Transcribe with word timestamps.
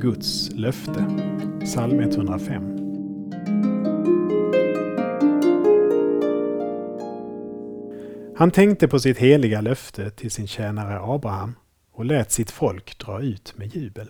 Guds 0.00 0.50
löfte. 0.50 1.04
Psalm 1.64 2.00
105. 2.00 2.62
Han 8.36 8.50
tänkte 8.50 8.88
på 8.88 8.98
sitt 8.98 9.18
heliga 9.18 9.60
löfte 9.60 10.10
till 10.10 10.30
sin 10.30 10.46
tjänare 10.46 11.00
Abraham 11.00 11.54
och 11.92 12.04
lät 12.04 12.30
sitt 12.30 12.50
folk 12.50 12.98
dra 12.98 13.22
ut 13.22 13.54
med 13.56 13.76
jubel. 13.76 14.08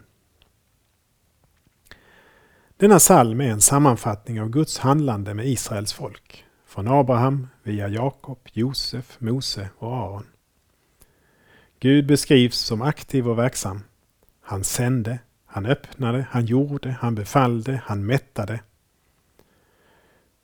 Denna 2.77 2.99
psalm 2.99 3.41
är 3.41 3.51
en 3.51 3.61
sammanfattning 3.61 4.41
av 4.41 4.49
Guds 4.49 4.79
handlande 4.79 5.35
med 5.35 5.47
Israels 5.47 5.93
folk, 5.93 6.45
från 6.67 6.89
Abraham 6.89 7.49
via 7.63 7.89
Jakob, 7.89 8.39
Josef, 8.53 9.17
Mose 9.21 9.69
och 9.79 9.97
Aron. 9.97 10.27
Gud 11.81 12.07
beskrivs 12.07 12.59
som 12.59 12.83
aktiv 12.83 13.29
och 13.29 13.39
verksam. 13.39 13.81
Han 14.41 14.65
sände, 14.65 15.19
han 15.59 15.67
öppnade, 15.67 16.27
han 16.31 16.47
gjorde, 16.47 16.91
han 16.91 17.15
befallde, 17.15 17.83
han 17.85 18.07
mättade. 18.07 18.61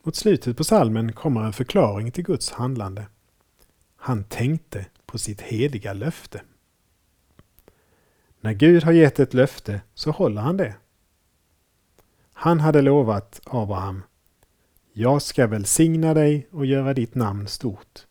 Mot 0.03 0.17
slutet 0.17 0.57
på 0.57 0.65
salmen 0.65 1.13
kommer 1.13 1.45
en 1.45 1.53
förklaring 1.53 2.11
till 2.11 2.25
Guds 2.25 2.51
handlande. 2.51 3.07
Han 3.97 4.25
tänkte 4.25 4.87
på 5.07 5.19
sitt 5.19 5.41
heliga 5.41 5.93
löfte. 5.93 6.43
När 8.41 8.53
Gud 8.53 8.85
har 8.85 8.93
gett 8.93 9.21
ett 9.21 9.35
löfte 9.35 9.81
så 9.95 10.11
håller 10.11 10.43
han 10.43 10.57
det. 10.57 10.75
Han 12.33 12.61
hade 12.61 12.83
lovat 12.83 13.41
Abraham 13.45 14.03
Jag 14.93 15.23
ska 15.23 15.47
välsigna 15.47 16.15
dig 16.15 16.49
och 16.51 16.67
göra 16.67 16.95
ditt 16.95 17.15
namn 17.15 17.49
stort. 17.49 18.07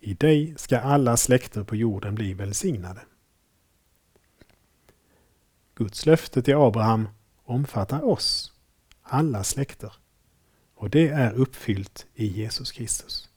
I 0.00 0.14
dig 0.14 0.54
ska 0.56 0.78
alla 0.78 1.16
släkter 1.16 1.64
på 1.64 1.76
jorden 1.76 2.14
bli 2.14 2.34
välsignade. 2.34 3.00
Guds 5.78 6.06
löfte 6.06 6.42
till 6.42 6.56
Abraham 6.56 7.08
omfattar 7.44 8.04
oss, 8.04 8.52
alla 9.02 9.44
släkter. 9.44 9.92
Och 10.74 10.90
det 10.90 11.08
är 11.08 11.32
uppfyllt 11.32 12.06
i 12.14 12.26
Jesus 12.26 12.72
Kristus. 12.72 13.28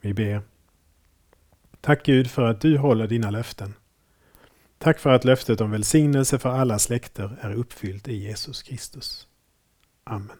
Vi 0.00 0.14
ber. 0.14 0.42
Tack 1.80 2.04
Gud 2.06 2.30
för 2.30 2.42
att 2.42 2.60
du 2.60 2.78
håller 2.78 3.06
dina 3.06 3.30
löften. 3.30 3.74
Tack 4.78 4.98
för 4.98 5.10
att 5.10 5.24
löftet 5.24 5.60
om 5.60 5.70
välsignelse 5.70 6.38
för 6.38 6.48
alla 6.48 6.78
släkter 6.78 7.38
är 7.40 7.54
uppfyllt 7.54 8.08
i 8.08 8.14
Jesus 8.14 8.62
Kristus. 8.62 9.28
Amen. 10.04 10.36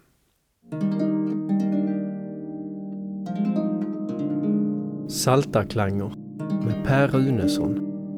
Saltarklanger 5.08 6.12
med 6.64 6.84
Per 6.84 7.08
Runesson 7.08 7.91